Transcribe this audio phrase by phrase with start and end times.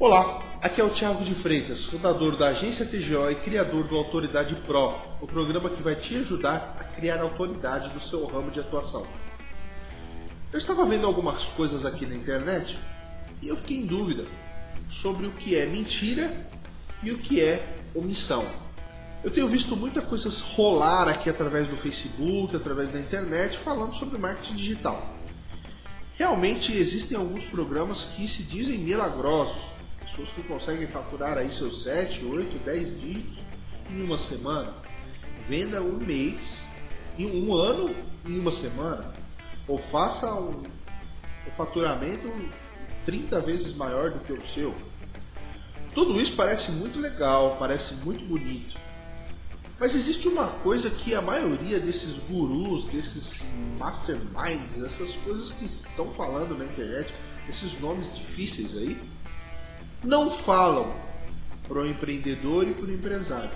[0.00, 4.54] Olá, aqui é o Thiago de Freitas, fundador da agência TGO e criador do Autoridade
[4.54, 9.06] Pro, o programa que vai te ajudar a criar autoridade do seu ramo de atuação.
[10.50, 12.78] Eu estava vendo algumas coisas aqui na internet
[13.42, 14.24] e eu fiquei em dúvida
[14.88, 16.48] sobre o que é mentira
[17.02, 18.46] e o que é omissão.
[19.22, 24.18] Eu tenho visto muita coisa rolar aqui através do Facebook, através da internet, falando sobre
[24.18, 25.14] marketing digital.
[26.14, 29.78] Realmente existem alguns programas que se dizem milagrosos,
[30.10, 33.44] pessoas que conseguem faturar aí seus 7, 8, 10 dígitos
[33.90, 34.74] em uma semana.
[35.48, 36.62] Venda um mês,
[37.16, 37.94] em um ano
[38.26, 39.12] em uma semana.
[39.68, 42.32] Ou faça um, um faturamento
[43.06, 44.74] 30 vezes maior do que o seu.
[45.94, 48.78] Tudo isso parece muito legal, parece muito bonito.
[49.78, 53.42] Mas existe uma coisa que a maioria desses gurus, desses
[53.78, 57.12] masterminds, essas coisas que estão falando na internet,
[57.48, 59.00] esses nomes difíceis aí,
[60.02, 60.94] não falam
[61.68, 63.50] para o empreendedor e para o empresário.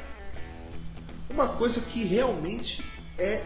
[1.28, 2.84] Uma coisa que realmente
[3.18, 3.42] é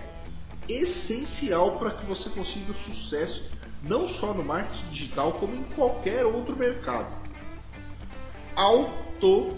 [0.68, 3.48] essencial para que você consiga sucesso,
[3.82, 7.08] não só no marketing digital, como em qualquer outro mercado.
[8.54, 9.48] Autoridade.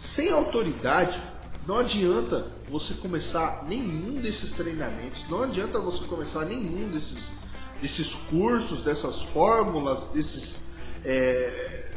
[0.00, 1.22] Sem autoridade,
[1.66, 7.32] não adianta você começar nenhum desses treinamentos, não adianta você começar nenhum desses,
[7.80, 10.62] desses cursos, dessas fórmulas, desses
[11.04, 11.90] é,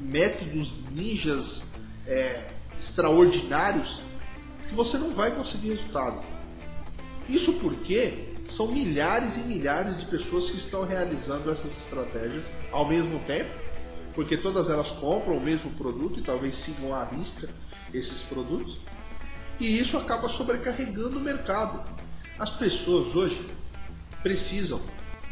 [0.00, 1.64] métodos ninjas
[2.06, 2.46] é,
[2.78, 4.02] extraordinários,
[4.68, 6.22] que você não vai conseguir resultado.
[7.28, 13.18] Isso porque são milhares e milhares de pessoas que estão realizando essas estratégias ao mesmo
[13.20, 13.64] tempo
[14.14, 17.48] porque todas elas compram o mesmo produto e talvez sigam à risca
[17.92, 18.78] esses produtos.
[19.58, 21.82] E isso acaba sobrecarregando o mercado.
[22.38, 23.44] As pessoas hoje
[24.22, 24.80] precisam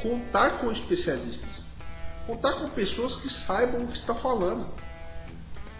[0.02, 1.62] contar com especialistas,
[2.26, 4.66] contar com pessoas que saibam o que está falando.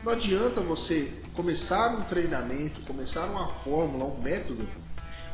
[0.05, 4.67] Não adianta você começar um treinamento, começar uma fórmula, um método,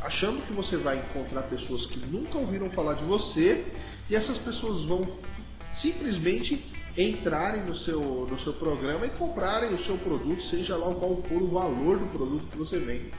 [0.03, 3.65] achando que você vai encontrar pessoas que nunca ouviram falar de você
[4.09, 5.03] e essas pessoas vão
[5.71, 11.23] simplesmente entrarem no seu, no seu programa e comprarem o seu produto, seja lá qual
[11.29, 13.13] for o valor do produto que você vende.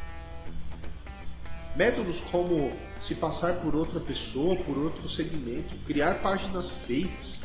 [1.79, 7.39] Métodos como se passar por outra pessoa, por outro segmento, criar páginas fakes,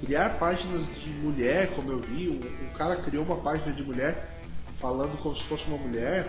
[0.00, 4.40] criar páginas de mulher, como eu vi, um, um cara criou uma página de mulher
[4.80, 6.26] falando como se fosse uma mulher.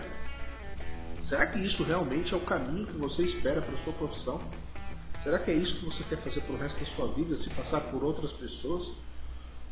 [1.24, 4.38] Será que isso realmente é o caminho que você espera para sua profissão?
[5.22, 7.48] Será que é isso que você quer fazer para o resto da sua vida, se
[7.48, 8.90] passar por outras pessoas?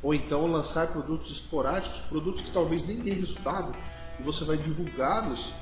[0.03, 3.77] Ou então lançar produtos esporádicos, produtos que talvez nem dê resultado,
[4.19, 5.53] e você vai divulgá-los.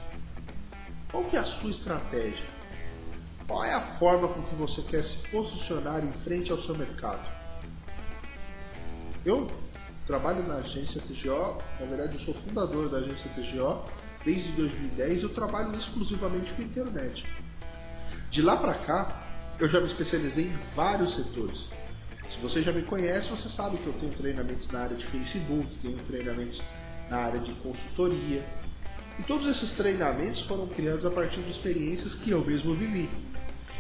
[1.15, 2.45] Qual que é a sua estratégia?
[3.47, 7.25] Qual é a forma com que você quer se posicionar em frente ao seu mercado?
[9.25, 9.47] Eu
[10.09, 13.85] trabalho na agência TGO, na verdade eu sou fundador da agência TGO
[14.25, 17.25] desde 2010 eu trabalho exclusivamente com internet.
[18.29, 19.25] De lá para cá,
[19.61, 21.69] eu já me especializei em vários setores.
[22.29, 25.79] Se você já me conhece, você sabe que eu tenho treinamentos na área de Facebook,
[25.81, 26.61] tenho treinamentos
[27.09, 28.45] na área de consultoria.
[29.19, 33.09] E todos esses treinamentos foram criados a partir de experiências que eu mesmo vivi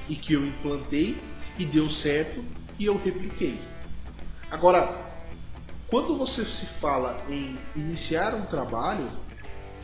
[0.08, 1.16] e que eu implantei
[1.58, 2.44] e deu certo
[2.78, 3.60] e eu repliquei.
[4.50, 5.02] Agora,
[5.88, 9.10] quando você se fala em iniciar um trabalho,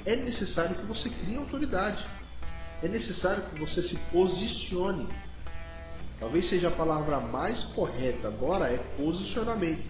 [0.07, 2.05] é necessário que você crie autoridade.
[2.83, 5.07] É necessário que você se posicione
[6.21, 9.89] Talvez seja a palavra mais correta agora é posicionamento.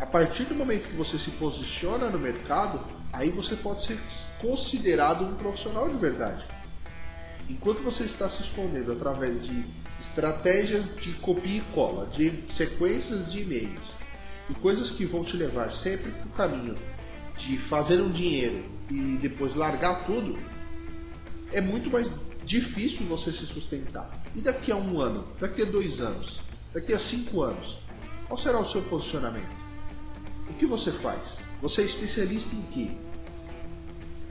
[0.00, 3.98] A partir do momento que você se posiciona no mercado, aí você pode ser
[4.40, 6.44] considerado um profissional de verdade.
[7.48, 9.64] Enquanto você está se escondendo através de
[10.00, 13.94] estratégias de copia e cola, de sequências de e-mails
[14.48, 16.74] e coisas que vão te levar sempre para o caminho
[17.38, 20.38] de fazer um dinheiro e depois largar tudo,
[21.52, 22.10] é muito mais
[22.44, 24.10] difícil você se sustentar.
[24.34, 26.40] E daqui a um ano, daqui a dois anos,
[26.72, 27.78] daqui a cinco anos,
[28.26, 29.56] qual será o seu posicionamento?
[30.48, 31.38] O que você faz?
[31.60, 32.90] Você é especialista em quê?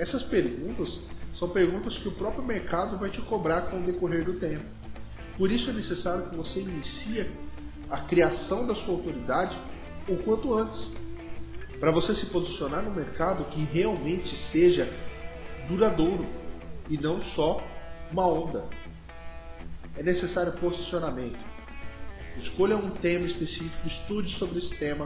[0.01, 0.99] Essas perguntas
[1.31, 4.65] são perguntas que o próprio mercado vai te cobrar com o decorrer do tempo.
[5.37, 7.23] Por isso é necessário que você inicie
[7.87, 9.55] a criação da sua autoridade
[10.07, 10.89] o quanto antes,
[11.79, 14.91] para você se posicionar no mercado que realmente seja
[15.67, 16.25] duradouro
[16.89, 17.63] e não só
[18.11, 18.65] uma onda.
[19.95, 21.45] É necessário posicionamento.
[22.35, 25.05] Escolha um tema específico, estude sobre esse tema,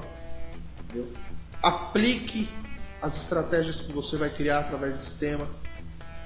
[0.86, 1.12] entendeu?
[1.62, 2.48] aplique
[3.06, 5.48] as estratégias que você vai criar através desse tema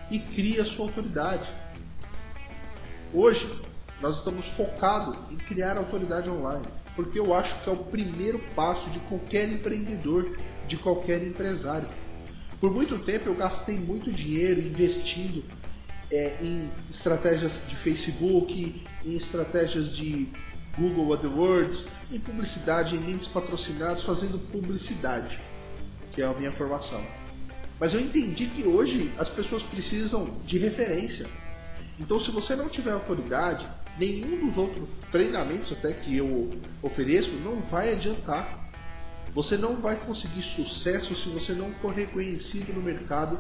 [0.10, 1.46] e crie a sua autoridade.
[3.14, 3.50] Hoje,
[4.02, 6.66] nós estamos focados em criar autoridade online.
[6.96, 10.36] porque eu acho que é o primeiro passo de qualquer empreendedor,
[10.68, 11.88] de qualquer empresário.
[12.60, 15.46] Por muito tempo eu gastei muito dinheiro investindo
[16.12, 20.28] é, em estratégias de Facebook, em estratégias de
[20.78, 25.40] Google AdWords, em publicidade, em links patrocinados, fazendo publicidade,
[26.12, 27.04] que é a minha formação.
[27.80, 31.28] Mas eu entendi que hoje as pessoas precisam de referência.
[32.00, 33.68] Então, se você não tiver autoridade,
[33.98, 36.50] nenhum dos outros treinamentos até que eu
[36.82, 38.70] ofereço não vai adiantar.
[39.34, 43.40] Você não vai conseguir sucesso se você não for reconhecido no mercado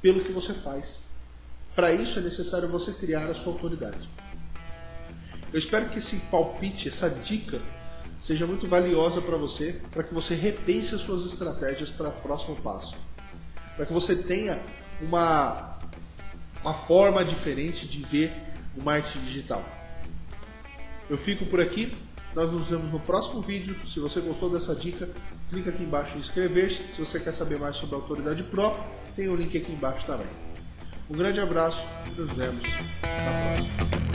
[0.00, 0.98] pelo que você faz.
[1.74, 4.08] Para isso é necessário você criar a sua autoridade.
[5.52, 7.60] Eu espero que esse palpite, essa dica,
[8.20, 12.56] seja muito valiosa para você, para que você repense as suas estratégias para o próximo
[12.56, 12.96] passo
[13.78, 14.58] para que você tenha
[15.00, 15.78] uma,
[16.64, 18.32] uma forma diferente de ver
[18.76, 19.64] o marketing digital.
[21.08, 21.96] Eu fico por aqui,
[22.34, 23.76] nós nos vemos no próximo vídeo.
[23.88, 25.08] Se você gostou dessa dica,
[25.48, 26.82] clica aqui embaixo em inscrever-se.
[26.96, 28.74] Se você quer saber mais sobre a Autoridade Pro,
[29.14, 30.26] tem o link aqui embaixo também.
[31.08, 31.86] Um grande abraço,
[32.16, 34.07] nos vemos na próxima.